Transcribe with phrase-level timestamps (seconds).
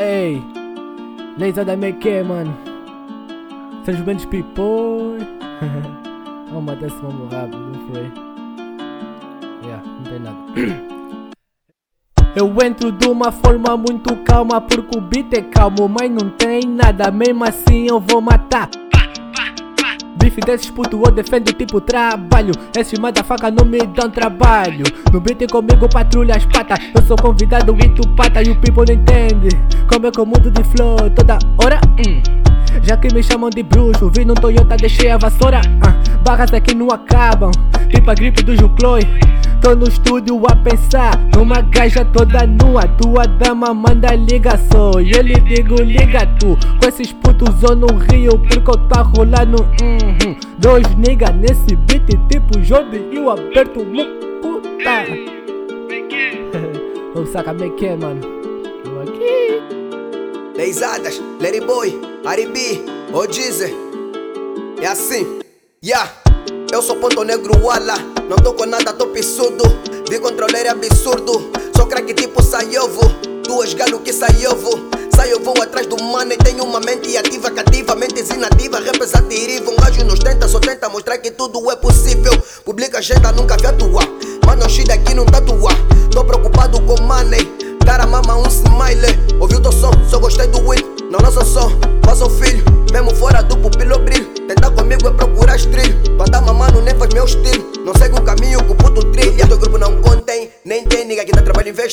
[0.00, 0.40] Ei,
[1.36, 2.56] laser da MQ, mano.
[3.84, 5.26] Sejam bem people.
[6.50, 8.12] Vamos matar esse mambo rápido, não foi?
[9.64, 10.38] Yeah, não tem nada.
[12.36, 16.60] Eu entro de uma forma muito calma porque o beat é calmo, mas não tem
[16.60, 18.70] nada, mesmo assim eu vou matar.
[20.28, 22.52] Bife desses puto eu defendo tipo trabalho.
[22.76, 24.84] Esses motherfucker não me dão trabalho.
[25.10, 26.78] No beat comigo patrulha as patas.
[26.94, 29.48] Eu sou convidado e tu pata E o people não entende.
[29.90, 31.80] Como é que eu mudo de flow toda hora?
[31.98, 32.20] Hum.
[32.82, 35.62] Já que me chamam de bruxo Vi no Toyota deixei a vassoura.
[35.62, 36.18] Uh.
[36.22, 37.50] Barras aqui não acabam.
[37.88, 39.00] Tipo a gripe do Jucloi
[39.60, 42.86] Tô no estúdio a pensar numa gaja toda nua.
[43.00, 46.56] Tua dama manda ligação e eu lhe digo liga tu.
[46.80, 49.62] Com esses putos eu no rio porque eu tô rolando.
[49.82, 50.36] Uhum.
[50.58, 53.80] Dois nigga nesse beat tipo Jordi e o aperto
[54.40, 55.04] puta.
[57.14, 58.20] Vamos sacar me que mano.
[58.84, 59.62] Eu aqui.
[60.56, 63.74] Leisadas, Larry Boy, Aribi, Odize.
[64.80, 65.40] É assim,
[65.84, 66.10] yeah.
[66.72, 68.17] Eu sou ponto negro, wala.
[68.28, 69.64] Não tô com nada, tô pissudo.
[70.10, 71.50] Vi controlar é absurdo.
[71.74, 73.00] Sou craque tipo saiovo.
[73.46, 74.70] Duas galo que saiovo.
[75.16, 76.36] Saio vou atrás do money.
[76.36, 78.80] Tenho uma mente ativa, cativa, mente inativa.
[78.80, 79.70] Rappers atiriva.
[79.70, 82.32] Um gajo nos tenta, só tenta mostrar que tudo é possível.
[82.66, 84.06] Publica agenda, nunca vi atuar.
[84.46, 85.70] Mano, shit aqui não tatua.
[86.12, 87.50] Tô preocupado com money.
[87.86, 89.18] Cara, mama um smile.
[89.40, 90.84] Ouviu teu som, só gostei do win.
[91.10, 91.70] Não lança som,
[92.04, 92.62] faça um filho.
[92.92, 94.37] Mesmo fora do pupilo brilho.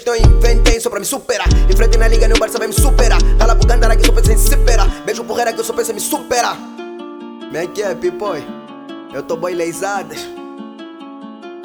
[0.00, 1.48] Que dá trabalho, investem, inventem só pra me superar.
[1.70, 3.18] Enfrente na liga, no bar, sabe me superar.
[3.38, 4.88] Cala pro cantara que só pensa em se superar.
[5.04, 6.56] Beijo porreira que eu só penso em me superar.
[7.50, 8.44] Me é que é, pipoi?
[9.12, 9.56] Eu tô boi.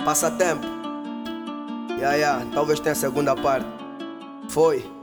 [0.05, 0.66] Passa tempo.
[1.97, 3.67] Yeah, yeah, talvez tenha a segunda parte.
[4.49, 4.98] Foi.